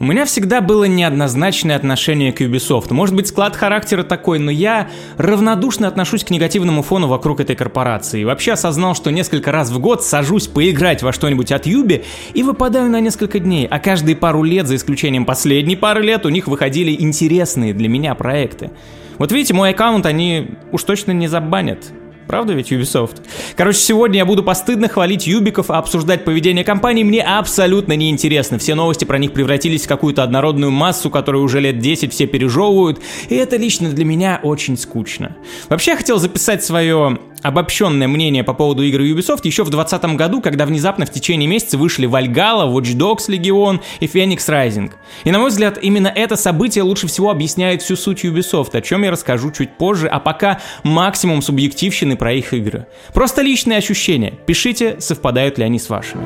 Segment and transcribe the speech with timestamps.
[0.00, 2.92] У меня всегда было неоднозначное отношение к Ubisoft.
[2.94, 8.22] Может быть, склад характера такой, но я равнодушно отношусь к негативному фону вокруг этой корпорации.
[8.22, 12.88] Вообще осознал, что несколько раз в год сажусь поиграть во что-нибудь от Юби и выпадаю
[12.88, 13.66] на несколько дней.
[13.66, 18.14] А каждые пару лет, за исключением последней пары лет, у них выходили интересные для меня
[18.14, 18.70] проекты.
[19.18, 21.92] Вот видите, мой аккаунт они уж точно не забанят.
[22.28, 23.22] Правда ведь Ubisoft?
[23.56, 28.58] Короче, сегодня я буду постыдно хвалить юбиков, а обсуждать поведение компании мне абсолютно неинтересно.
[28.58, 33.00] Все новости про них превратились в какую-то однородную массу, которую уже лет 10 все пережевывают,
[33.30, 35.36] и это лично для меня очень скучно.
[35.70, 40.40] Вообще я хотел записать свое обобщенное мнение по поводу игр Ubisoft еще в 2020 году,
[40.40, 44.92] когда внезапно в течение месяца вышли Valhalla, Watch Dogs Legion и Phoenix Rising.
[45.24, 49.02] И на мой взгляд, именно это событие лучше всего объясняет всю суть Ubisoft, о чем
[49.02, 52.86] я расскажу чуть позже, а пока максимум субъективщины про их игры.
[53.12, 54.34] Просто личные ощущения.
[54.46, 56.24] Пишите, совпадают ли они с вашими.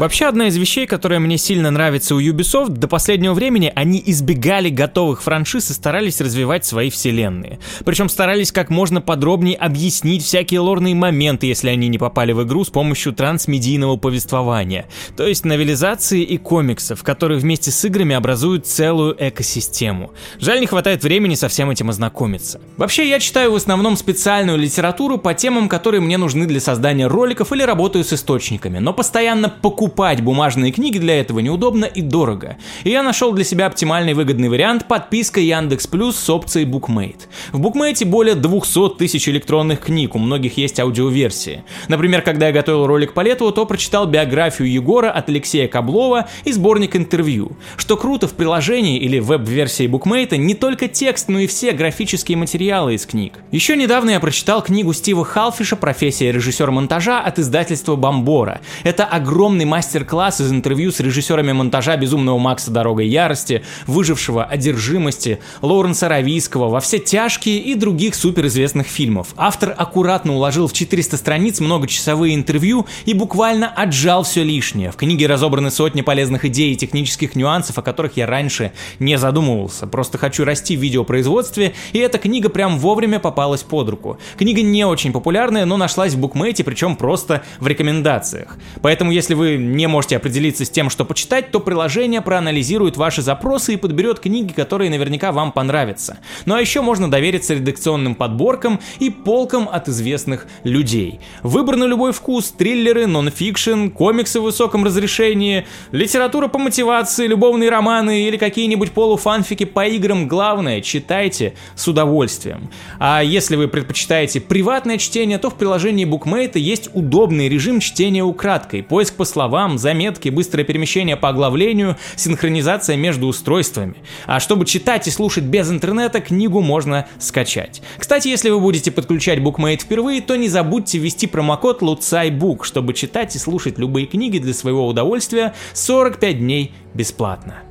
[0.00, 4.70] Вообще, одна из вещей, которая мне сильно нравится у Ubisoft, до последнего времени они избегали
[4.70, 7.58] готовых франшиз и старались развивать свои вселенные.
[7.84, 12.64] Причем старались как можно подробнее объяснить всякие лорные моменты, если они не попали в игру
[12.64, 19.14] с помощью трансмедийного повествования, то есть новелизации и комиксов, которые вместе с играми образуют целую
[19.18, 20.12] экосистему.
[20.38, 22.58] Жаль, не хватает времени со всем этим ознакомиться.
[22.78, 27.52] Вообще, я читаю в основном специальную литературу по темам, которые мне нужны для создания роликов
[27.52, 32.56] или работаю с источниками, но постоянно покупаю покупать бумажные книги для этого неудобно и дорого.
[32.84, 37.22] И я нашел для себя оптимальный выгодный вариант– подписка Яндекс Плюс с опцией Bookmate.
[37.50, 41.64] В Bookmate более 200 тысяч электронных книг, у многих есть аудиоверсии.
[41.88, 46.52] Например, когда я готовил ролик по лету, то прочитал биографию Егора от Алексея Каблова и
[46.52, 47.56] сборник интервью.
[47.76, 52.94] Что круто в приложении или веб-версии Bookmate не только текст, но и все графические материалы
[52.94, 53.32] из книг.
[53.50, 58.60] Еще недавно я прочитал книгу Стива Халфиша «Профессия режиссера монтажа» от издательства Бомбора.
[58.84, 62.70] Это огромный мастер мастер-класс из интервью с режиссерами монтажа «Безумного Макса.
[62.70, 69.28] Дорога ярости», «Выжившего», «Одержимости», Лоуренса Равийского, «Во все тяжкие» и других суперизвестных фильмов.
[69.38, 74.90] Автор аккуратно уложил в 400 страниц многочасовые интервью и буквально отжал все лишнее.
[74.90, 79.86] В книге разобраны сотни полезных идей и технических нюансов, о которых я раньше не задумывался.
[79.86, 84.18] Просто хочу расти в видеопроизводстве, и эта книга прям вовремя попалась под руку.
[84.36, 88.58] Книга не очень популярная, но нашлась в букмейте, причем просто в рекомендациях.
[88.82, 93.74] Поэтому если вы не можете определиться с тем, что почитать, то приложение проанализирует ваши запросы
[93.74, 96.18] и подберет книги, которые наверняка вам понравятся.
[96.46, 101.20] Ну а еще можно довериться редакционным подборкам и полкам от известных людей.
[101.42, 108.22] Выбор на любой вкус, триллеры, нонфикшн, комиксы в высоком разрешении, литература по мотивации, любовные романы
[108.24, 110.26] или какие-нибудь полуфанфики по играм.
[110.26, 112.70] Главное, читайте с удовольствием.
[112.98, 118.82] А если вы предпочитаете приватное чтение, то в приложении Bookmate есть удобный режим чтения украдкой,
[118.82, 123.96] поиск по словам, словам, заметки, быстрое перемещение по оглавлению, синхронизация между устройствами.
[124.26, 127.82] А чтобы читать и слушать без интернета, книгу можно скачать.
[127.98, 133.34] Кстати, если вы будете подключать BookMate впервые, то не забудьте ввести промокод LUTSAIBOOK, чтобы читать
[133.34, 137.69] и слушать любые книги для своего удовольствия 45 дней бесплатно.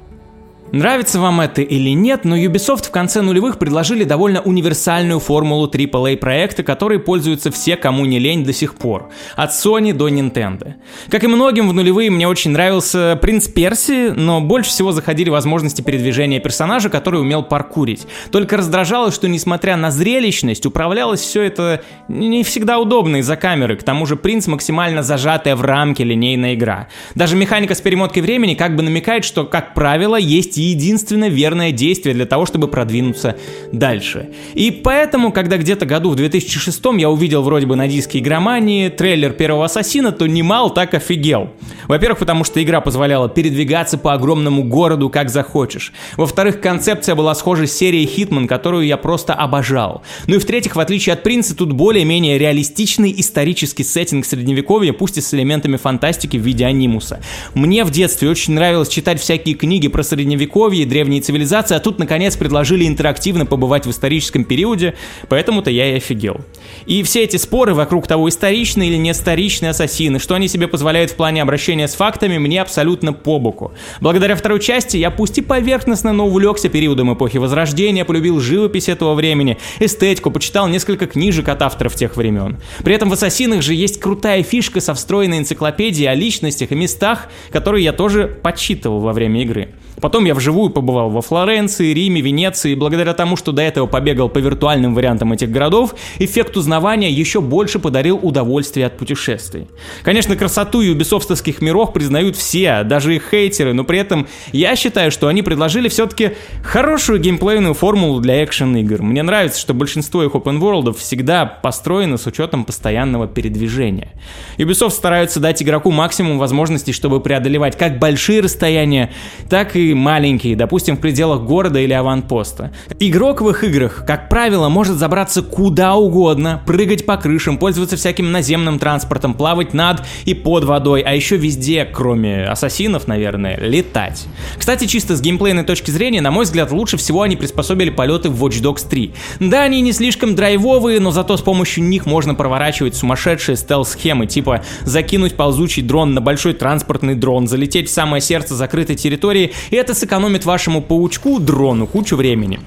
[0.71, 6.17] Нравится вам это или нет, но Ubisoft в конце нулевых предложили довольно универсальную формулу AAA
[6.17, 9.09] проекта, которой пользуются все, кому не лень до сих пор.
[9.35, 10.75] От Sony до Nintendo.
[11.09, 15.81] Как и многим в нулевые, мне очень нравился Принц Перси, но больше всего заходили возможности
[15.81, 18.05] передвижения персонажа, который умел паркурить.
[18.31, 23.75] Только раздражало, что несмотря на зрелищность, управлялось все это не всегда удобно из-за камеры.
[23.75, 26.89] К тому же Принц максимально зажатая в рамке линейная игра.
[27.15, 32.13] Даже механика с перемоткой времени как бы намекает, что, как правило, есть единственно верное действие
[32.13, 33.35] для того, чтобы продвинуться
[33.71, 34.29] дальше.
[34.53, 39.33] И поэтому, когда где-то году в 2006 я увидел вроде бы на диске игромании трейлер
[39.33, 41.49] первого Ассасина, то немало так офигел.
[41.87, 45.93] Во-первых, потому что игра позволяла передвигаться по огромному городу как захочешь.
[46.17, 50.03] Во-вторых, концепция была схожа с серией Hitman, которую я просто обожал.
[50.27, 55.21] Ну и в-третьих, в отличие от Принца, тут более-менее реалистичный исторический сеттинг средневековья, пусть и
[55.21, 57.21] с элементами фантастики в виде анимуса.
[57.53, 61.79] Мне в детстве очень нравилось читать всякие книги про средневековье средневековье и древние цивилизации, а
[61.79, 64.95] тут, наконец, предложили интерактивно побывать в историческом периоде,
[65.27, 66.37] поэтому-то я и офигел.
[66.85, 71.11] И все эти споры вокруг того, историчные или не историчные ассасины, что они себе позволяют
[71.11, 73.71] в плане обращения с фактами, мне абсолютно по боку.
[74.01, 79.13] Благодаря второй части я пусть и поверхностно, но увлекся периодом эпохи Возрождения, полюбил живопись этого
[79.13, 82.57] времени, эстетику, почитал несколько книжек от авторов тех времен.
[82.83, 87.29] При этом в «Ассасинах» же есть крутая фишка со встроенной энциклопедией о личностях и местах,
[87.51, 89.69] которые я тоже подсчитывал во время игры.
[90.01, 94.29] Потом я вживую побывал во Флоренции, Риме, Венеции, и благодаря тому, что до этого побегал
[94.29, 99.67] по виртуальным вариантам этих городов, эффект узнавания еще больше подарил удовольствие от путешествий.
[100.03, 105.27] Конечно, красоту юбисофтовских миров признают все, даже их хейтеры, но при этом я считаю, что
[105.27, 106.31] они предложили все-таки
[106.63, 109.01] хорошую геймплейную формулу для экшен-игр.
[109.01, 114.13] Мне нравится, что большинство их open world всегда построено с учетом постоянного передвижения.
[114.57, 119.11] Ubisoft стараются дать игроку максимум возможностей, чтобы преодолевать как большие расстояния,
[119.49, 122.71] так и маленькие, допустим, в пределах города или аванпоста.
[122.99, 128.31] Игрок в их играх, как правило, может забраться куда угодно, прыгать по крышам, пользоваться всяким
[128.31, 134.25] наземным транспортом, плавать над и под водой, а еще везде, кроме ассасинов, наверное, летать.
[134.57, 138.43] Кстати, чисто с геймплейной точки зрения, на мой взгляд, лучше всего они приспособили полеты в
[138.43, 139.13] Watch Dogs 3.
[139.39, 144.63] Да, они не слишком драйвовые, но зато с помощью них можно проворачивать сумасшедшие стелс-схемы, типа
[144.83, 149.93] закинуть ползучий дрон на большой транспортный дрон, залететь в самое сердце закрытой территории, и это
[149.93, 152.59] сэкономит вашему паучку, дрону, кучу времени.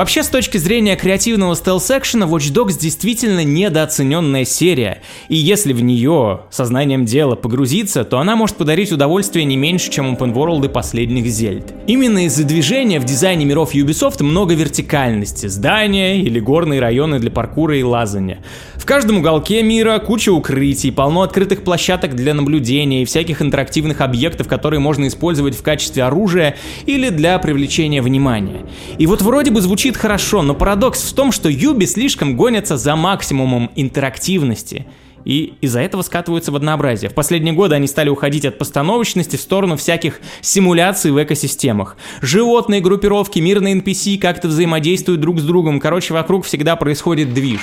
[0.00, 6.44] Вообще, с точки зрения креативного стелс-экшена, Watch Dogs действительно недооцененная серия, и если в нее
[6.50, 11.74] сознанием дела погрузиться, то она может подарить удовольствие не меньше, чем open world последних Зельд.
[11.86, 17.76] Именно из-за движения в дизайне миров Ubisoft много вертикальности, здания или горные районы для паркура
[17.76, 18.42] и лазания.
[18.76, 24.48] В каждом уголке мира куча укрытий, полно открытых площадок для наблюдения и всяких интерактивных объектов,
[24.48, 26.56] которые можно использовать в качестве оружия
[26.86, 28.62] или для привлечения внимания.
[28.96, 32.76] И вот вроде бы звучит звучит хорошо, но парадокс в том, что Юби слишком гонятся
[32.76, 34.86] за максимумом интерактивности.
[35.24, 37.10] И из-за этого скатываются в однообразие.
[37.10, 41.96] В последние годы они стали уходить от постановочности в сторону всяких симуляций в экосистемах.
[42.22, 45.80] Животные группировки, мирные NPC как-то взаимодействуют друг с другом.
[45.80, 47.60] Короче, вокруг всегда происходит движ.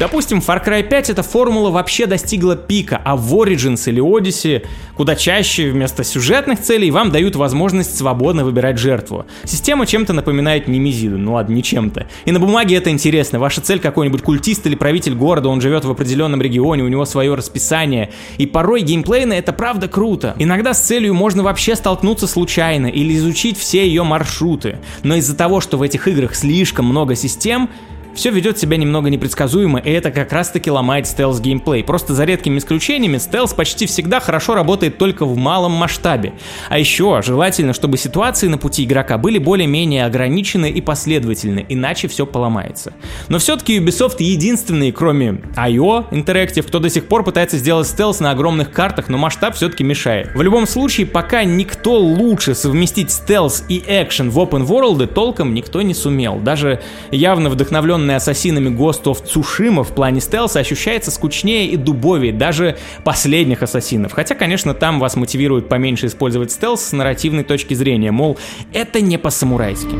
[0.00, 4.66] Допустим, Far Cry 5 эта формула вообще достигла пика, а в Origins или Odyssey
[4.96, 9.26] куда чаще вместо сюжетных целей вам дают возможность свободно выбирать жертву.
[9.44, 12.06] Система чем-то напоминает Немезиду, ну ладно, не чем-то.
[12.24, 13.38] И на бумаге это интересно.
[13.38, 17.34] Ваша цель какой-нибудь культист или правитель города, он живет в определенном регионе, у него свое
[17.34, 18.10] расписание.
[18.38, 20.34] И порой геймплейно это правда круто.
[20.38, 24.78] Иногда с целью можно вообще столкнуться случайно или изучить все ее маршруты.
[25.02, 27.68] Но из-за того, что в этих играх слишком много систем,
[28.14, 31.84] все ведет себя немного непредсказуемо, и это как раз таки ломает стелс геймплей.
[31.84, 36.32] Просто за редкими исключениями стелс почти всегда хорошо работает только в малом масштабе.
[36.68, 42.26] А еще желательно, чтобы ситуации на пути игрока были более-менее ограничены и последовательны, иначе все
[42.26, 42.92] поломается.
[43.28, 48.30] Но все-таки Ubisoft единственный, кроме IO Interactive, кто до сих пор пытается сделать стелс на
[48.30, 50.34] огромных картах, но масштаб все-таки мешает.
[50.34, 55.82] В любом случае, пока никто лучше совместить стелс и экшен в open world толком никто
[55.82, 56.36] не сумел.
[56.36, 56.80] Даже
[57.10, 62.77] явно вдохновлен созданный ассасинами Ghost of Tsushima в плане стелса ощущается скучнее и дубовее даже
[63.03, 64.13] последних ассасинов.
[64.13, 68.37] Хотя, конечно, там вас мотивирует поменьше использовать стелс с нарративной точки зрения, мол,
[68.73, 69.95] это не по-самурайски.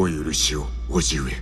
[0.00, 1.32] お許しを叔父上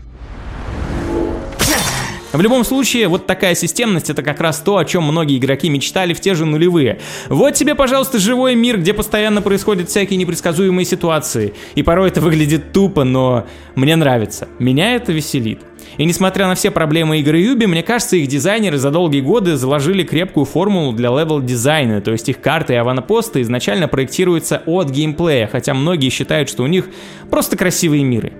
[2.33, 6.13] в любом случае, вот такая системность это как раз то, о чем многие игроки мечтали
[6.13, 6.99] в те же нулевые.
[7.29, 11.53] Вот тебе, пожалуйста, живой мир, где постоянно происходят всякие непредсказуемые ситуации.
[11.75, 13.45] И порой это выглядит тупо, но
[13.75, 14.47] мне нравится.
[14.59, 15.59] Меня это веселит.
[15.97, 20.03] И несмотря на все проблемы игры Юби, мне кажется, их дизайнеры за долгие годы заложили
[20.03, 25.73] крепкую формулу для level-дизайна, то есть их карты и аванпосты изначально проектируются от геймплея, хотя
[25.73, 26.85] многие считают, что у них
[27.29, 28.31] просто красивые миры.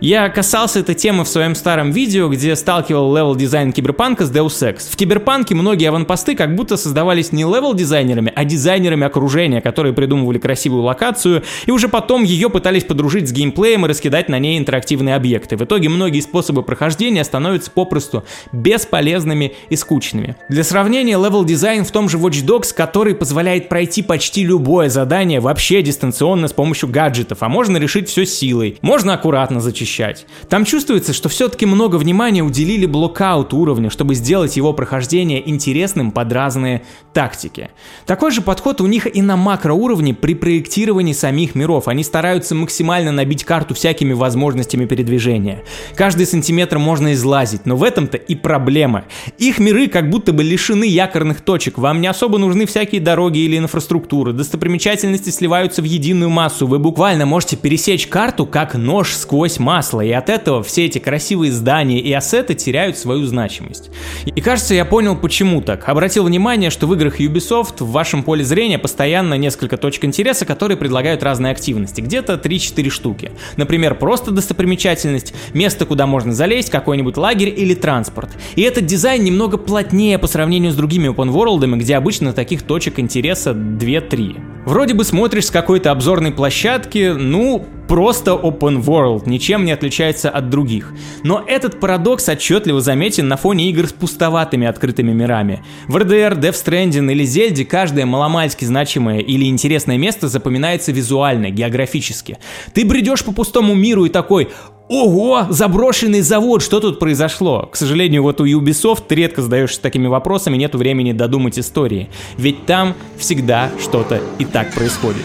[0.00, 4.46] Я касался этой темы в своем старом видео, где сталкивал level дизайн киберпанка с Deus
[4.62, 4.90] Ex.
[4.90, 10.38] В киберпанке многие аванпосты как будто создавались не level дизайнерами, а дизайнерами окружения, которые придумывали
[10.38, 15.16] красивую локацию и уже потом ее пытались подружить с геймплеем и раскидать на ней интерактивные
[15.16, 15.58] объекты.
[15.58, 20.34] В итоге многие способы прохождения становятся попросту бесполезными и скучными.
[20.48, 25.40] Для сравнения, level дизайн в том же Watch Dogs, который позволяет пройти почти любое задание
[25.40, 28.78] вообще дистанционно с помощью гаджетов, а можно решить все силой.
[28.80, 30.26] Можно аккуратно зачищать защищать.
[30.48, 36.12] Там чувствуется, что все-таки много внимания уделили blockout у уровня, чтобы сделать его прохождение интересным
[36.12, 36.82] под разные
[37.12, 37.70] тактики.
[38.06, 41.88] Такой же подход у них и на макроуровне при проектировании самих миров.
[41.88, 45.64] Они стараются максимально набить карту всякими возможностями передвижения.
[45.96, 49.04] Каждый сантиметр можно излазить, но в этом-то и проблема.
[49.38, 53.58] Их миры как будто бы лишены якорных точек, вам не особо нужны всякие дороги или
[53.58, 59.79] инфраструктуры, достопримечательности сливаются в единую массу, вы буквально можете пересечь карту как нож сквозь массу
[59.80, 63.90] масло, и от этого все эти красивые здания и ассеты теряют свою значимость.
[64.26, 65.88] И кажется, я понял, почему так.
[65.88, 70.76] Обратил внимание, что в играх Ubisoft в вашем поле зрения постоянно несколько точек интереса, которые
[70.76, 72.02] предлагают разные активности.
[72.02, 73.32] Где-то 3-4 штуки.
[73.56, 78.28] Например, просто достопримечательность, место, куда можно залезть, какой-нибудь лагерь или транспорт.
[78.56, 82.98] И этот дизайн немного плотнее по сравнению с другими open world, где обычно таких точек
[82.98, 84.66] интереса 2-3.
[84.66, 90.48] Вроде бы смотришь с какой-то обзорной площадки, ну, просто open world, ничем не отличается от
[90.48, 90.94] других.
[91.24, 95.64] Но этот парадокс отчетливо заметен на фоне игр с пустоватыми открытыми мирами.
[95.88, 102.38] В RDR, Death Stranding или Зельде каждое маломальски значимое или интересное место запоминается визуально, географически.
[102.74, 104.50] Ты бредешь по пустому миру и такой
[104.88, 107.68] Ого, заброшенный завод, что тут произошло?
[107.72, 112.08] К сожалению, вот у Ubisoft ты редко задаешься такими вопросами, нету времени додумать истории.
[112.36, 115.24] Ведь там всегда что-то и так происходит.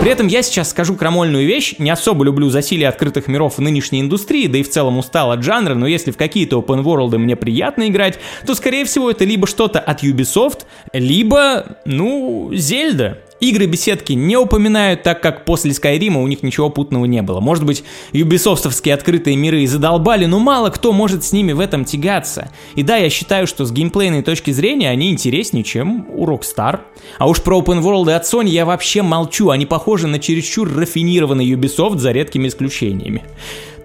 [0.00, 4.00] При этом я сейчас скажу крамольную вещь, не особо люблю засилие открытых миров в нынешней
[4.00, 7.36] индустрии, да и в целом устал от жанра, но если в какие-то open world мне
[7.36, 10.60] приятно играть, то скорее всего это либо что-то от Ubisoft,
[10.94, 13.18] либо, ну, Зельда.
[13.40, 17.40] Игры беседки не упоминают, так как после Скайрима у них ничего путного не было.
[17.40, 21.86] Может быть, юбисофтовские открытые миры и задолбали, но мало кто может с ними в этом
[21.86, 22.52] тягаться.
[22.74, 26.80] И да, я считаю, что с геймплейной точки зрения они интереснее, чем у Rockstar.
[27.18, 31.50] А уж про Open World от Sony я вообще молчу, они похожи на чересчур рафинированный
[31.50, 33.24] Ubisoft за редкими исключениями.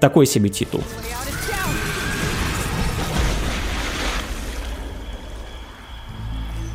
[0.01, 0.81] Такой себе титул.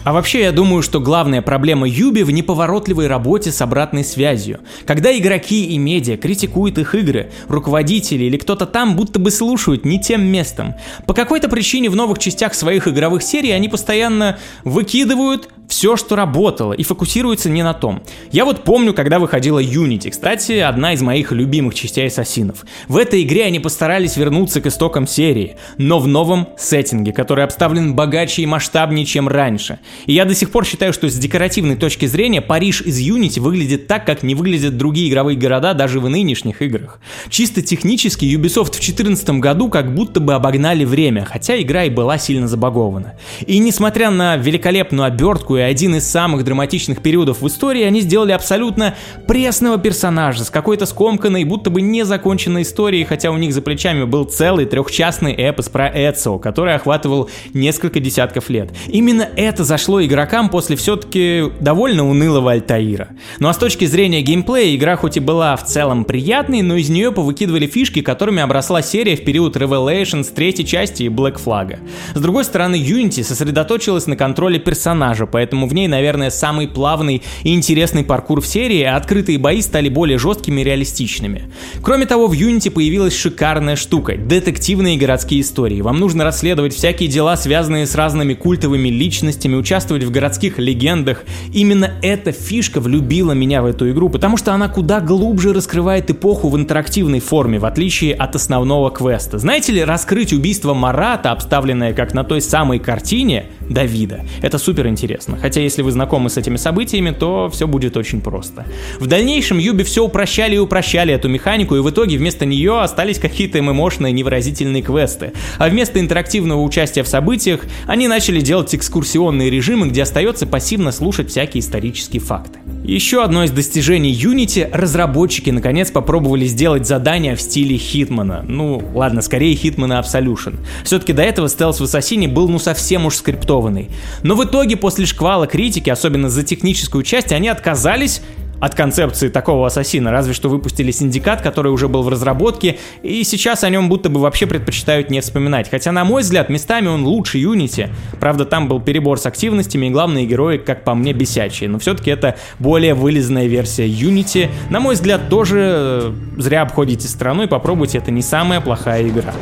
[0.03, 4.61] А вообще, я думаю, что главная проблема Юби в неповоротливой работе с обратной связью.
[4.87, 10.01] Когда игроки и медиа критикуют их игры, руководители или кто-то там будто бы слушают не
[10.01, 10.75] тем местом.
[11.07, 16.73] По какой-то причине в новых частях своих игровых серий они постоянно выкидывают все, что работало,
[16.73, 18.03] и фокусируется не на том.
[18.33, 22.67] Я вот помню, когда выходила Unity, кстати, одна из моих любимых частей ассасинов.
[22.89, 27.95] В этой игре они постарались вернуться к истокам серии, но в новом сеттинге, который обставлен
[27.95, 29.79] богаче и масштабнее, чем раньше.
[30.07, 33.87] И я до сих пор считаю, что с декоративной точки зрения Париж из Unity выглядит
[33.87, 37.01] так, как не выглядят другие игровые города даже в нынешних играх.
[37.29, 42.19] Чисто технически Ubisoft в 2014 году как будто бы обогнали время, хотя игра и была
[42.19, 43.15] сильно забагована.
[43.47, 48.33] И несмотря на великолепную обертку и один из самых драматичных периодов в истории, они сделали
[48.33, 48.95] абсолютно
[49.27, 54.25] пресного персонажа с какой-то скомканной, будто бы незаконченной историей, хотя у них за плечами был
[54.25, 58.71] целый трехчастный эпос про Эцио, который охватывал несколько десятков лет.
[58.89, 63.09] Именно это зашло игрокам после все-таки довольно унылого Альтаира.
[63.39, 66.89] Ну а с точки зрения геймплея, игра хоть и была в целом приятной, но из
[66.89, 71.79] нее повыкидывали фишки, которыми обросла серия в период Revelations третьей части и Black Flag.
[72.15, 77.23] С другой стороны, Unity сосредоточилась на контроле персонажа, поэтому поэтому в ней, наверное, самый плавный
[77.43, 81.51] и интересный паркур в серии, а открытые бои стали более жесткими и реалистичными.
[81.83, 85.81] Кроме того, в Unity появилась шикарная штука— детективные городские истории.
[85.81, 91.25] Вам нужно расследовать всякие дела, связанные с разными культовыми личностями, участвовать в городских легендах.
[91.53, 96.49] Именно эта фишка влюбила меня в эту игру, потому что она куда глубже раскрывает эпоху
[96.49, 99.39] в интерактивной форме, в отличие от основного квеста.
[99.39, 105.39] Знаете ли, раскрыть убийство Марата, обставленное как на той самой картине Давида, это супер интересно.
[105.41, 108.67] Хотя если вы знакомы с этими событиями, то все будет очень просто.
[108.99, 113.21] В дальнейшем Юби все упрощали и упрощали эту механику, и в итоге вместо нее остались
[113.21, 115.33] какие-то ММОшные невыразительные квесты.
[115.59, 121.31] А вместо интерактивного участия в событиях, они начали делать экскурсионные режимы, где остается пассивно слушать
[121.31, 122.59] всякие исторические факты.
[122.83, 128.45] Еще одно из достижений Unity— разработчики наконец попробовали сделать задания в стиле Хитмана.
[128.49, 130.57] Ну, ладно, скорее Хитмана Absolution.
[130.83, 133.15] Все-таки до этого стелс в Ассасине был ну совсем уж
[133.61, 133.91] скриптованный.
[134.23, 138.23] Но в итоге после шквала критики, особенно за техническую часть, они отказались
[138.61, 143.65] от концепции такого ассасина, разве что выпустили Синдикат, который уже был в разработке, и сейчас
[143.65, 145.71] о нем будто бы вообще предпочитают не вспоминать.
[145.71, 147.89] Хотя, на мой взгляд, местами он лучше Юнити.
[148.21, 151.71] Правда, там был перебор с активностями, и главные герои, как по мне, бесячие.
[151.71, 154.51] Но все-таки это более вылизанная версия Unity.
[154.69, 159.33] На мой взгляд, тоже э, зря обходите стороной, попробуйте, это не самая плохая игра.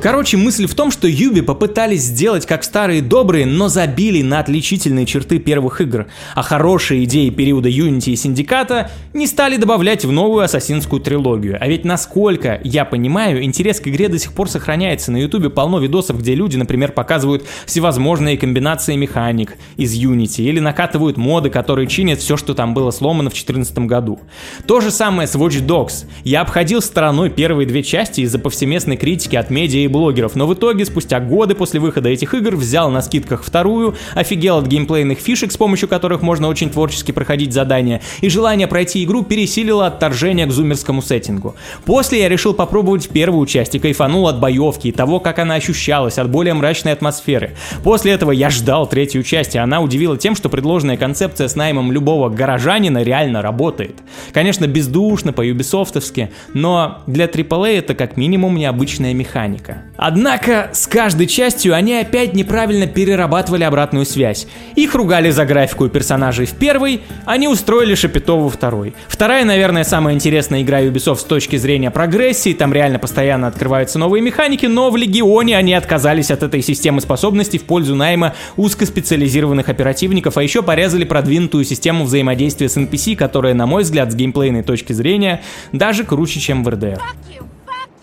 [0.00, 5.06] Короче, мысль в том, что Юби попытались сделать как старые добрые, но забили на отличительные
[5.06, 10.44] черты первых игр, а хорошие идеи периода Unity и Синдиката не стали добавлять в новую
[10.44, 11.58] ассасинскую трилогию.
[11.60, 15.10] А ведь насколько я понимаю, интерес к игре до сих пор сохраняется.
[15.10, 21.16] На Ютубе полно видосов, где люди, например, показывают всевозможные комбинации механик из Unity или накатывают
[21.16, 24.20] моды, которые чинят все, что там было сломано в 2014 году.
[24.64, 26.04] То же самое с Watch Dogs.
[26.22, 30.54] Я обходил стороной первые две части из-за повсеместной критики от медиа и блогеров, но в
[30.54, 35.50] итоге, спустя годы после выхода этих игр, взял на скидках вторую, офигел от геймплейных фишек,
[35.50, 40.52] с помощью которых можно очень творчески проходить задания, и желание пройти игру пересилило отторжение к
[40.52, 41.56] зумерскому сеттингу.
[41.84, 46.18] После я решил попробовать первую часть и кайфанул от боевки и того, как она ощущалась,
[46.18, 47.56] от более мрачной атмосферы.
[47.82, 51.90] После этого я ждал третью часть, и она удивила тем, что предложенная концепция с наймом
[51.90, 53.96] любого горожанина реально работает.
[54.32, 59.77] Конечно, бездушно, по-юбисофтовски, но для AAA это как минимум необычная механика.
[59.96, 64.46] Однако, с каждой частью они опять неправильно перерабатывали обратную связь.
[64.76, 68.94] Их ругали за графику персонажей в первой, они устроили Шапито во второй.
[69.08, 74.22] Вторая, наверное, самая интересная игра Ubisoft с точки зрения прогрессии, там реально постоянно открываются новые
[74.22, 80.36] механики, но в Легионе они отказались от этой системы способностей в пользу найма узкоспециализированных оперативников,
[80.36, 84.92] а еще порезали продвинутую систему взаимодействия с NPC, которая, на мой взгляд, с геймплейной точки
[84.92, 85.42] зрения,
[85.72, 87.00] даже круче, чем в RDR.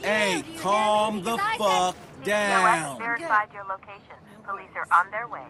[0.05, 2.99] Hey, calm the fuck down.
[2.99, 4.13] verified your location.
[4.43, 5.41] Police are on their way.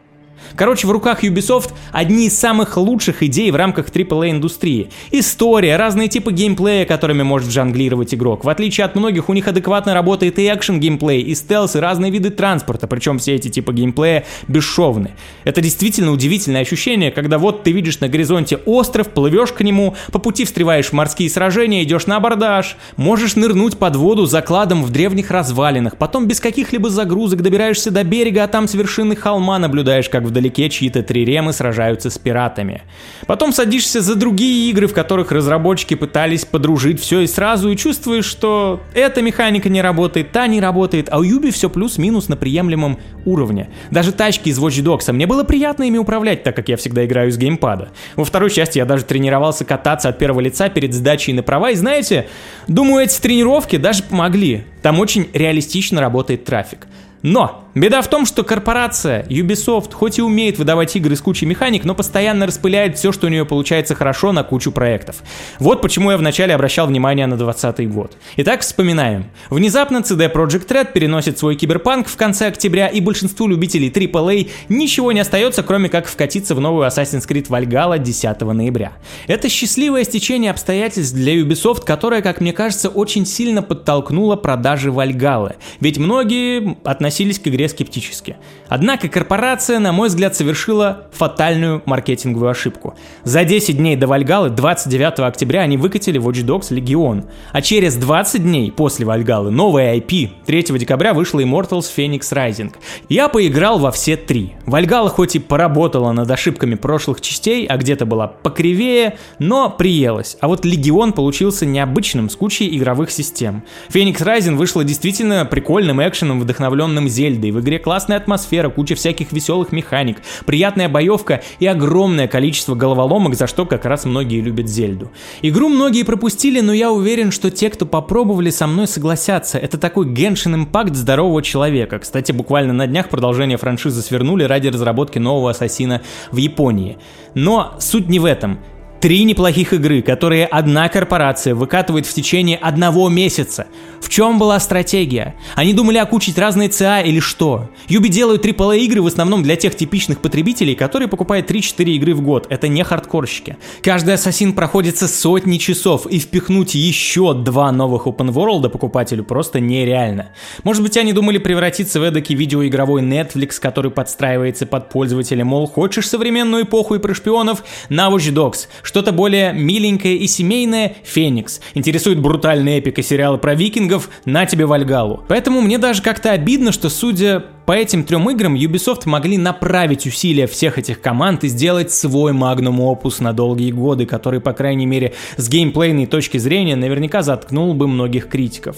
[0.56, 4.90] Короче, в руках Ubisoft одни из самых лучших идей в рамках AAA индустрии.
[5.12, 8.46] История, разные типы геймплея, которыми может жонглировать игрок.
[8.46, 12.12] В отличие от многих, у них адекватно работает и экшен геймплей, и стелс, и разные
[12.12, 15.12] виды транспорта, причем все эти типы геймплея бесшовны.
[15.44, 20.20] Это действительно удивительное ощущение, когда вот ты видишь на горизонте остров, плывешь к нему, по
[20.20, 25.32] пути встреваешь в морские сражения, идешь на абордаж, можешь нырнуть под воду закладом в древних
[25.32, 30.25] развалинах, потом без каких-либо загрузок добираешься до берега, а там с вершины холма наблюдаешь, как
[30.26, 32.82] вдалеке чьи-то триремы сражаются с пиратами.
[33.28, 38.26] Потом садишься за другие игры, в которых разработчики пытались подружить все и сразу, и чувствуешь,
[38.26, 43.00] что эта механика не работает, та не работает, а у Юби все плюс-минус на приемлемом
[43.26, 43.70] уровне.
[43.92, 47.32] Даже тачки из Watch Dogs, мне было приятно ими управлять, так как я всегда играю
[47.32, 47.90] с геймпада.
[48.16, 51.76] Во второй части я даже тренировался кататься от первого лица перед сдачей на права, и
[51.76, 52.28] знаете,
[52.68, 54.64] думаю, эти тренировки даже помогли.
[54.82, 56.88] Там очень реалистично работает трафик.
[57.26, 61.84] Но беда в том, что корпорация Ubisoft хоть и умеет выдавать игры с кучей механик,
[61.84, 65.24] но постоянно распыляет все, что у нее получается хорошо, на кучу проектов.
[65.58, 68.16] Вот почему я вначале обращал внимание на 2020 год.
[68.38, 69.26] Итак, вспоминаем.
[69.50, 75.12] Внезапно CD Projekt Red переносит свой киберпанк в конце октября, и большинству любителей AAA ничего
[75.12, 78.92] не остается, кроме как вкатиться в новую Assassin's Creed Valhalla 10 ноября.
[79.26, 85.56] Это счастливое стечение обстоятельств для Ubisoft, которое, как мне кажется, очень сильно подтолкнуло продажи Valhalla.
[85.80, 88.36] Ведь многие относились относились к игре скептически.
[88.68, 92.96] Однако корпорация, на мой взгляд, совершила фатальную маркетинговую ошибку.
[93.24, 97.26] За 10 дней до Вальгалы, 29 октября, они выкатили Watch Dogs Legion.
[97.54, 102.74] А через 20 дней после Вальгалы, новая IP, 3 декабря вышла Immortals Phoenix Rising.
[103.08, 104.54] Я поиграл во все три.
[104.66, 110.38] Вальгала хоть и поработала над ошибками прошлых частей, а где-то была покривее, но приелась.
[110.42, 113.64] А вот Легион получился необычным, с кучей игровых систем.
[113.90, 117.52] Phoenix Rising вышла действительно прикольным экшеном, вдохновленным миром Зельды.
[117.52, 123.48] В игре классная атмосфера, куча всяких веселых механик, приятная боевка и огромное количество головоломок, за
[123.48, 125.12] что как раз многие любят Зельду.
[125.42, 129.58] Игру многие пропустили, но я уверен, что те, кто попробовали, со мной согласятся.
[129.58, 132.00] Это такой Genshin Impact здорового человека.
[132.00, 136.98] Кстати, буквально на днях продолжение франшизы свернули ради разработки нового ассасина в Японии.
[137.34, 138.60] Но суть не в этом.
[139.06, 143.68] Три неплохих игры, которые одна корпорация выкатывает в течение одного месяца.
[144.02, 145.36] В чем была стратегия?
[145.54, 147.70] Они думали окучить разные ЦА или что?
[147.88, 152.22] Юби делают AAA игры в основном для тех типичных потребителей, которые покупают 3-4 игры в
[152.22, 152.48] год.
[152.50, 153.58] Это не хардкорщики.
[153.84, 160.30] Каждый ассасин проходится сотни часов, и впихнуть еще два новых open world покупателю просто нереально.
[160.64, 166.10] Может быть, они думали превратиться в эдакий видеоигровой Netflix, который подстраивается под пользователя, мол, хочешь
[166.10, 167.64] современную эпоху и про шпионов?
[167.90, 171.60] На Watch Dogs что-то более миленькое и семейное— Феникс.
[171.74, 175.22] Интересует брутальный эпик и сериалы про викингов— на тебе Вальгалу.
[175.28, 180.46] Поэтому мне даже как-то обидно, что судя по этим трем играм Ubisoft могли направить усилия
[180.46, 185.14] всех этих команд и сделать свой магнум опус на долгие годы, который, по крайней мере,
[185.38, 188.78] с геймплейной точки зрения наверняка заткнул бы многих критиков.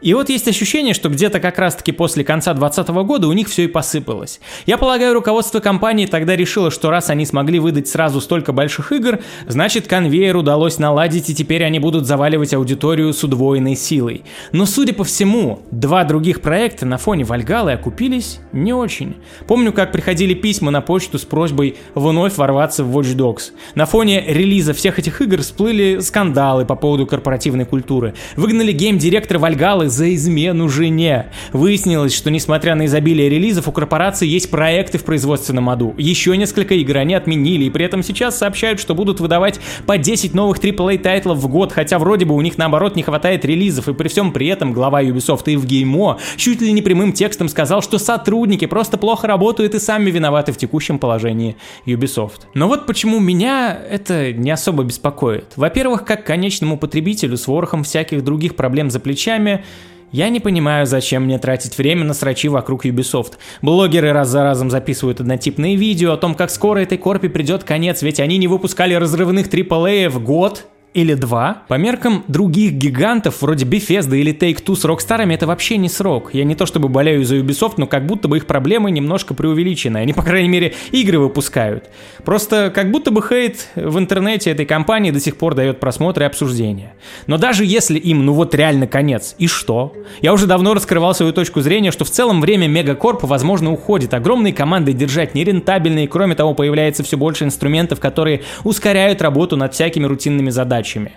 [0.00, 3.64] И вот есть ощущение, что где-то как раз-таки после конца 2020 года у них все
[3.64, 4.40] и посыпалось.
[4.64, 9.20] Я полагаю, руководство компании тогда решило, что раз они смогли выдать сразу столько больших игр,
[9.46, 14.24] значит конвейер удалось наладить и теперь они будут заваливать аудиторию с удвоенной силой.
[14.52, 18.19] Но судя по всему, два других проекта на фоне Вальгалы окупились
[18.52, 19.16] не очень.
[19.46, 23.52] Помню, как приходили письма на почту с просьбой вновь ворваться в Watch Dogs.
[23.74, 28.14] На фоне релиза всех этих игр всплыли скандалы по поводу корпоративной культуры.
[28.36, 31.30] Выгнали гейм-директора Вальгалы за измену жене.
[31.52, 35.94] Выяснилось, что несмотря на изобилие релизов, у корпорации есть проекты в производственном аду.
[35.98, 40.34] Еще несколько игр они отменили, и при этом сейчас сообщают, что будут выдавать по 10
[40.34, 43.94] новых AAA тайтлов в год, хотя вроде бы у них наоборот не хватает релизов, и
[43.94, 47.82] при всем при этом глава Ubisoft и в Геймо чуть ли не прямым текстом сказал,
[47.82, 52.40] что сотрудники просто плохо работают и сами виноваты в текущем положении Ubisoft.
[52.54, 55.52] Но вот почему меня это не особо беспокоит.
[55.54, 59.64] Во-первых, как конечному потребителю с ворохом всяких других проблем за плечами,
[60.10, 63.34] я не понимаю, зачем мне тратить время на срачи вокруг Ubisoft.
[63.62, 68.02] Блогеры раз за разом записывают однотипные видео о том, как скоро этой корпе придет конец,
[68.02, 71.62] ведь они не выпускали разрывных AAA в год, или два.
[71.68, 76.30] По меркам других гигантов, вроде Bethesda или Take-Two с Rockstar, это вообще не срок.
[76.32, 79.98] Я не то чтобы болею за Ubisoft, но как будто бы их проблемы немножко преувеличены.
[79.98, 81.90] Они, по крайней мере, игры выпускают.
[82.24, 86.26] Просто как будто бы хейт в интернете этой компании до сих пор дает просмотры и
[86.26, 86.94] обсуждения.
[87.26, 89.94] Но даже если им, ну вот реально конец, и что?
[90.20, 94.12] Я уже давно раскрывал свою точку зрения, что в целом время Мегакорп, возможно, уходит.
[94.14, 100.06] Огромные команды держать нерентабельные, кроме того, появляется все больше инструментов, которые ускоряют работу над всякими
[100.06, 101.12] рутинными задачами задачами.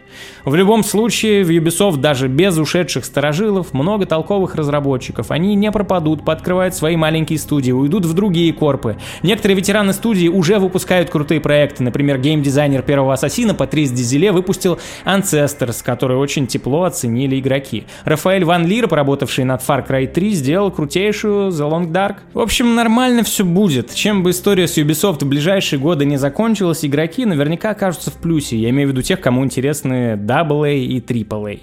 [0.45, 5.31] В любом случае, в Ubisoft даже без ушедших сторожилов много толковых разработчиков.
[5.31, 8.97] Они не пропадут, подкрывают свои маленькие студии, уйдут в другие корпы.
[9.23, 11.83] Некоторые ветераны студии уже выпускают крутые проекты.
[11.83, 17.85] Например, геймдизайнер первого Ассасина Патрис Дизеле выпустил Ancestors, который очень тепло оценили игроки.
[18.03, 22.17] Рафаэль Ван Лир, поработавший над Far Cry 3, сделал крутейшую The Long Dark.
[22.33, 23.93] В общем, нормально все будет.
[23.93, 28.57] Чем бы история с Ubisoft в ближайшие годы не закончилась, игроки наверняка окажутся в плюсе.
[28.57, 31.59] Я имею в виду тех, кому интересны AA и AAA.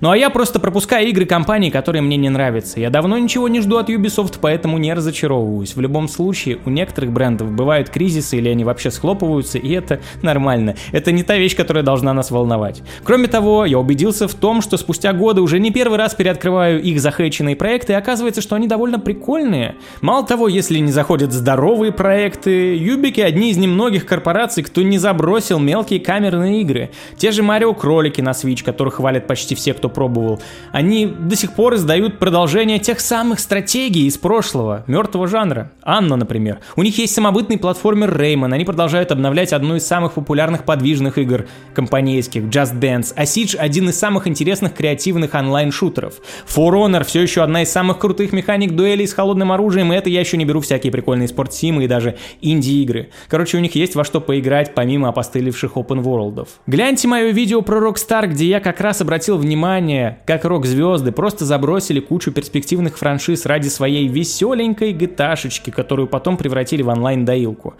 [0.00, 2.80] Ну а я просто пропускаю игры компаний, которые мне не нравятся.
[2.80, 5.76] Я давно ничего не жду от Ubisoft, поэтому не разочаровываюсь.
[5.76, 10.74] В любом случае, у некоторых брендов бывают кризисы или они вообще схлопываются, и это нормально.
[10.92, 12.82] Это не та вещь, которая должна нас волновать.
[13.02, 17.00] Кроме того, я убедился в том, что спустя годы уже не первый раз переоткрываю их
[17.00, 19.76] захейченные проекты, и оказывается, что они довольно прикольные.
[20.00, 25.58] Мало того, если не заходят здоровые проекты, Юбики одни из немногих корпораций, кто не забросил
[25.58, 26.90] мелкие камерные игры.
[27.16, 30.40] Те Марио Кролики на Switch, которых хвалят почти все, кто пробовал,
[30.72, 35.70] они до сих пор издают продолжение тех самых стратегий из прошлого, мертвого жанра.
[35.82, 36.60] Анна, например.
[36.76, 41.46] У них есть самобытный платформер Rayman, они продолжают обновлять одну из самых популярных подвижных игр
[41.74, 46.14] компанейских, Just Dance, а Siege один из самых интересных креативных онлайн-шутеров.
[46.46, 50.10] For Honor все еще одна из самых крутых механик дуэлей с холодным оружием, и это
[50.10, 53.10] я еще не беру всякие прикольные спортсимы и даже инди-игры.
[53.28, 56.48] Короче, у них есть во что поиграть, помимо опостылевших open worldов.
[56.66, 61.98] Гляньте мое видео про Rockstar, где я как раз обратил внимание, как рок-звезды просто забросили
[61.98, 67.74] кучу перспективных франшиз ради своей веселенькой gta которую потом превратили в онлайн-доилку.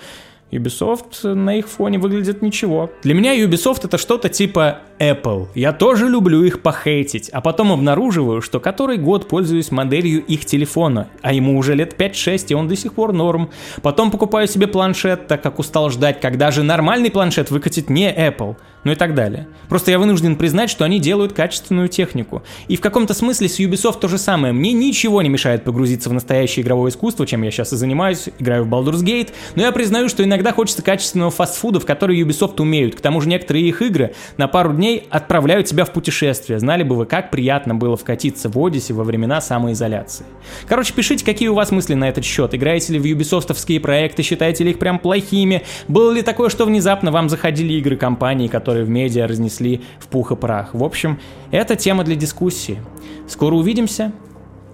[0.50, 2.90] Ubisoft на их фоне выглядит ничего.
[3.02, 5.48] Для меня Ubisoft это что-то типа Apple.
[5.54, 11.08] Я тоже люблю их похейтить, а потом обнаруживаю, что который год пользуюсь моделью их телефона,
[11.20, 13.50] а ему уже лет 5-6, и он до сих пор норм.
[13.82, 18.56] Потом покупаю себе планшет, так как устал ждать, когда же нормальный планшет выкатит не Apple
[18.84, 19.48] ну и так далее.
[19.68, 22.42] Просто я вынужден признать, что они делают качественную технику.
[22.68, 24.52] И в каком-то смысле с Ubisoft то же самое.
[24.52, 28.64] Мне ничего не мешает погрузиться в настоящее игровое искусство, чем я сейчас и занимаюсь, играю
[28.64, 32.94] в Baldur's Gate, но я признаю, что иногда хочется качественного фастфуда, в который Ubisoft умеют.
[32.94, 36.58] К тому же некоторые их игры на пару дней отправляют тебя в путешествие.
[36.58, 40.26] Знали бы вы, как приятно было вкатиться в Одиссе во времена самоизоляции.
[40.68, 42.54] Короче, пишите, какие у вас мысли на этот счет.
[42.54, 45.62] Играете ли в юбисофтовские проекты, считаете ли их прям плохими?
[45.88, 50.08] Было ли такое, что внезапно вам заходили игры компании, которые которые в медиа разнесли в
[50.08, 50.74] пух и прах.
[50.74, 51.20] В общем,
[51.52, 52.82] это тема для дискуссии.
[53.28, 54.10] Скоро увидимся.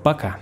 [0.03, 0.39] Пока.